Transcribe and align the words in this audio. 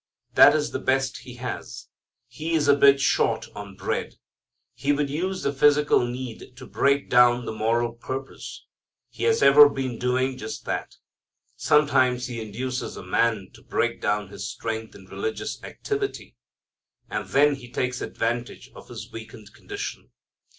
That 0.33 0.55
is 0.55 0.71
the 0.71 0.79
best 0.79 1.19
he 1.19 1.35
has. 1.35 1.87
He 2.27 2.55
is 2.55 2.67
a 2.67 2.75
bit 2.75 2.99
short 2.99 3.45
on 3.55 3.75
bread. 3.75 4.15
He 4.73 4.91
would 4.91 5.11
use 5.11 5.43
the 5.43 5.53
physical 5.53 6.03
need 6.03 6.57
to 6.57 6.65
break 6.65 7.07
down 7.07 7.45
the 7.45 7.51
moral 7.51 7.93
purpose. 7.93 8.65
He 9.11 9.25
has 9.25 9.43
ever 9.43 9.69
been 9.69 9.99
doing 9.99 10.39
just 10.39 10.65
that. 10.65 10.95
Sometimes 11.55 12.25
he 12.25 12.41
induces 12.41 12.97
a 12.97 13.03
man 13.03 13.51
to 13.53 13.61
break 13.61 14.01
down 14.01 14.29
his 14.29 14.49
strength 14.49 14.95
in 14.95 15.05
religious 15.05 15.63
activity. 15.63 16.35
And 17.07 17.27
then 17.27 17.53
he 17.53 17.71
takes 17.71 18.01
advantage 18.01 18.71
of 18.73 18.87
his 18.89 19.11
weakened 19.11 19.53
condition. 19.53 20.09